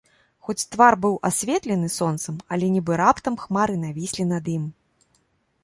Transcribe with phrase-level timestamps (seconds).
[0.45, 4.65] Хоць твар быў асветлены сонцам, але нібы раптам хмары навіслі над ім.